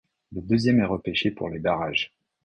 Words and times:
Le 0.31 0.41
deuxième 0.41 0.79
est 0.79 0.85
repêché 0.85 1.29
pour 1.29 1.47
les 1.51 1.59
barrages. 1.59 2.11